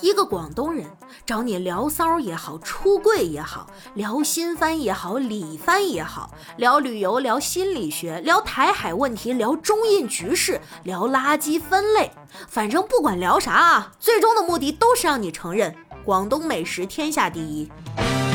[0.00, 0.86] 一个广东人
[1.24, 12.10] 找你聊骚也好，出柜也好，聊新番也好，李番也好，聊旅游，聊心理学，聊台海问题，聊中印局势，聊垃圾分类，
[12.48, 15.74] 反正不管聊啥啊，最终的目的都是让你承认
[16.04, 17.70] 广东美食天下第一。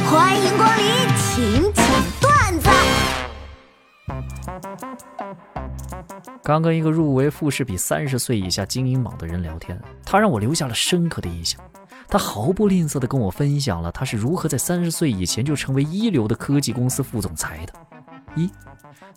[0.09, 0.85] 欢迎光临，
[1.17, 1.85] 请讲
[2.19, 2.69] 段子。
[6.43, 11.59] 刚跟一个入围富士比三十岁以下精英榜的人聊天，他让我留下了深刻的印象。
[12.07, 17.73] 他毫不吝啬地跟我分享了他是如何在三十岁以前就成为一流的科技公司副总裁的：
[18.35, 18.49] 一、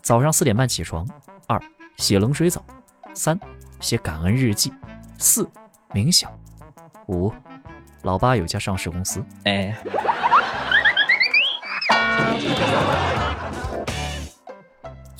[0.01, 1.05] 早上四点半起床；
[1.49, 1.61] 二、
[1.97, 2.61] 写冷水澡；
[3.13, 3.39] 三、
[3.81, 4.71] 写感恩日记；
[5.19, 5.49] 四、
[5.91, 6.31] 冥想；
[7.09, 7.33] 五、
[8.03, 9.25] 老爸有家上市公司。
[9.45, 9.77] 哎。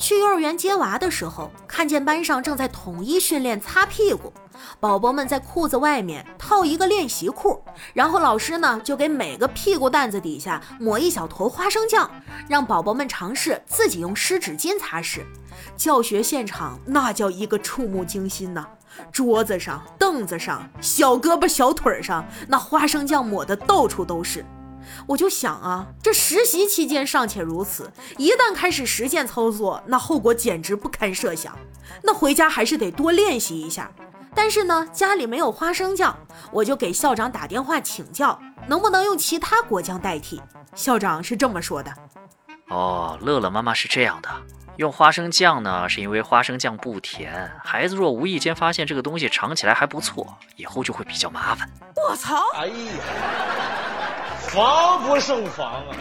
[0.05, 4.31] 去幼儿园接娃的时候，看见班上正在统一训练擦屁股，
[4.79, 7.59] 宝宝们在裤子外面套一个练习裤，
[7.91, 12.07] 然后老师呢就给每个屁股蛋子底下抹一小坨花生酱，
[12.47, 15.21] 让宝宝们尝试自己用湿纸巾擦拭。
[15.75, 18.63] 教学现场那叫一个触目惊心呐！
[19.11, 24.45] 桌子上、凳子上、小胳膊、小腿上，那花生酱抹的到处都是。
[25.07, 31.57] 我就想啊，这实习期间尚且如此，一旦开始实践操作，那后果简直不堪设想。
[32.03, 33.91] 那回家还是得多练习一下。
[34.37, 36.13] 但是呢，家里没有花生酱，
[36.51, 40.41] 我就给校长打电话请教，能不能用其他果酱代替。
[40.75, 41.93] 校长是这么说的：
[42.67, 44.29] 哦，乐乐妈妈是这样的，
[44.75, 51.69] 用花生酱呢，是因为花生酱不甜，孩子若无意间发现这个东西尝起来还不错，以后就会比较麻烦。
[51.95, 52.35] 我操！
[52.55, 52.73] 哎呀！
[54.55, 55.95] 防不胜防啊！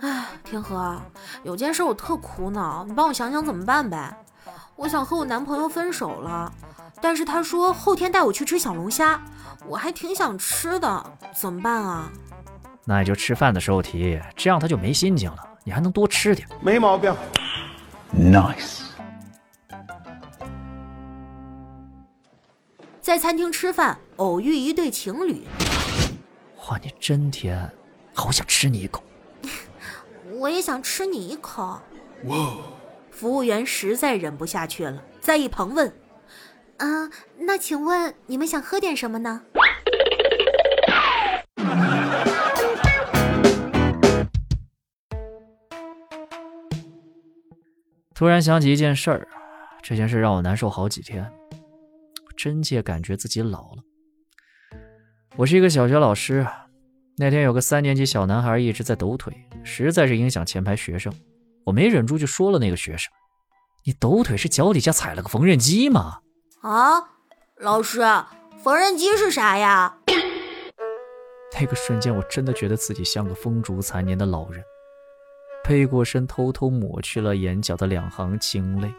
[0.00, 0.98] 哎，天河，
[1.42, 4.16] 有件事我特苦恼，你帮我想想怎么办呗？
[4.74, 6.50] 我想和我男朋友分手了，
[7.02, 9.20] 但是他说后天带我去吃小龙虾，
[9.66, 12.08] 我还挺想吃的，怎么办啊？
[12.86, 16.48] 那也就吃饭的时候提，这样他就没心情了，你还能多吃点。
[16.62, 17.14] 没毛病
[18.16, 18.84] ，nice。
[23.02, 25.44] 在餐厅吃饭，偶遇一对情侣。
[26.68, 27.70] 哇，你真甜，
[28.12, 29.02] 好想吃你一口。
[30.32, 31.80] 我也想吃你一口。
[32.24, 32.56] 哇！
[33.12, 35.92] 服务员实在忍不下去了，在一旁问
[36.78, 37.08] ：“啊，
[37.38, 39.42] 那请问你们想喝点什么呢？”
[48.14, 49.28] 突然想起一件事儿，
[49.80, 51.32] 这件事让我难受好几天。
[52.36, 53.82] 真切感觉自己老了。
[55.38, 56.44] 我是一个小学老师，
[57.16, 59.32] 那天有个三年级小男孩一直在抖腿，
[59.62, 61.14] 实在是影响前排学生。
[61.64, 63.08] 我没忍住就说了那个学生
[63.86, 66.18] ：“你抖腿是脚底下踩了个缝纫机吗？”
[66.62, 67.10] 啊，
[67.60, 68.00] 老师，
[68.64, 69.96] 缝纫机是啥呀？
[71.60, 74.60] 那个瞬间，我真的觉得自己像个风烛残年的老人，
[75.62, 78.92] 背过身，偷偷抹去了眼角的两行清泪。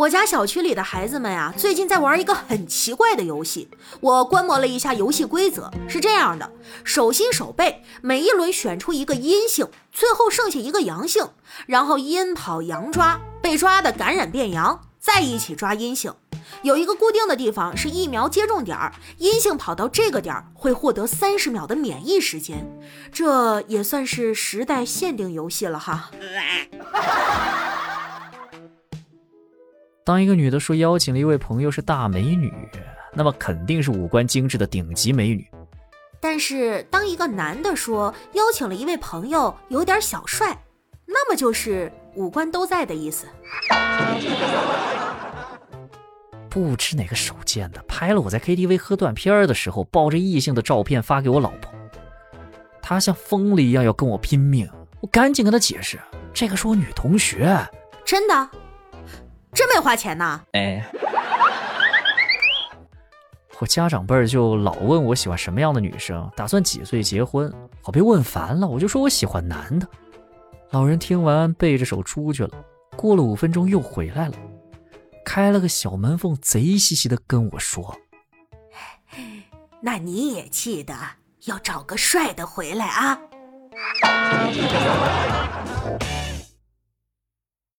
[0.00, 3.68] 我家小区里的孩子们呀，最近在玩一个很奇怪的游戏。
[4.00, 6.50] 我观摩了一下游戏规则，是这样的：
[6.84, 11.28] 手心手背，每一轮选出一个阴性，最后剩下一个阳性，
[11.66, 16.14] 然后阴跑阳抓，被抓的感染变阳，再一起抓阴性。
[16.62, 22.66] 有一个固定的地方是疫苗接种点儿，阴性跑到这个点儿会获得三十秒的免疫时间，
[23.12, 26.10] 这也算是时代限定游戏了哈。
[30.10, 32.52] 当一个女的说邀请了一位朋友是大美女，
[33.12, 35.48] 那么肯定是五官精致的顶级美女。
[36.18, 40.64] 但是当一个男的说邀请了一位朋友有点小帅，
[41.06, 43.28] 那么就是五官都在的意思。
[46.48, 51.70] 不知哪个手贱的拍了我在 KTV 喝断片的时候抱着异性的照片发给我老婆，
[52.82, 54.68] 她像疯了一样要跟我拼命，
[55.00, 56.00] 我赶紧跟她解释，
[56.34, 57.56] 这个是我女同学，
[58.04, 58.50] 真的。
[59.60, 60.40] 真没花钱呐！
[60.52, 60.82] 哎，
[63.58, 67.52] 我家长辈儿就老问我喜欢什么样的女生，打算几岁结婚。
[67.84, 69.86] 我被问烦了，我就说我喜欢男的。
[70.70, 72.50] 老人听完，背着手出去了。
[72.96, 74.34] 过了五分钟又回来了，
[75.26, 77.94] 开了个小门缝，贼兮兮的跟我说
[79.82, 80.94] ：“那你也记得
[81.44, 83.20] 要找个帅的回来啊。”